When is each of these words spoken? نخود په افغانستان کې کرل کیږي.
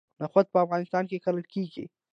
نخود 0.21 0.45
په 0.53 0.57
افغانستان 0.65 1.03
کې 1.09 1.21
کرل 1.25 1.43
کیږي. 1.53 1.85